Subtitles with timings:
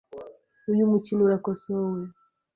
[0.71, 1.99] Uyu mukino urakosowe.